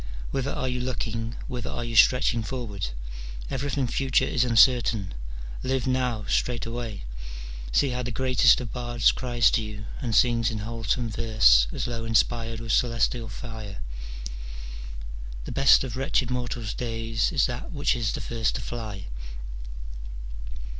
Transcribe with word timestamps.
Whither 0.31 0.49
are 0.49 0.67
you 0.67 0.79
looking, 0.79 1.35
whither 1.47 1.69
are 1.69 1.85
you 1.85 1.95
stretching 1.95 2.41
forward? 2.41 2.87
everything 3.51 3.85
future 3.85 4.25
is 4.25 4.43
uncer 4.43 4.81
tain': 4.81 5.13
live 5.61 5.85
now 5.85 6.25
straightway. 6.25 7.03
See 7.71 7.89
how 7.89 8.01
the 8.01 8.09
greatest 8.09 8.59
of 8.61 8.73
bards 8.73 9.11
cries 9.11 9.51
to 9.51 9.61
you 9.61 9.85
and 10.01 10.15
sings 10.15 10.49
in 10.49 10.57
wholesome 10.57 11.11
verse 11.11 11.67
as 11.71 11.85
though 11.85 12.03
inspired 12.05 12.59
with 12.59 12.71
celestial 12.71 13.29
fire:— 13.29 13.79
"The 15.45 15.51
best 15.51 15.83
of 15.83 15.95
wretched 15.95 16.31
mortals' 16.31 16.73
days 16.73 17.31
is 17.31 17.45
that 17.45 17.71
Which 17.71 17.95
is 17.95 18.13
the 18.13 18.21
first 18.21 18.55
to 18.55 18.61
fly." 18.61 19.05